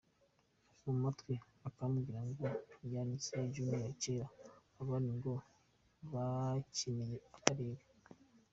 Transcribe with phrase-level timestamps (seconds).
[0.83, 1.33] mu matwi
[1.67, 2.43] akambwira ngo
[2.93, 4.27] yakiniye Junior kera,
[4.81, 5.33] abandi ngo
[6.11, 7.83] bakiniye akarere,.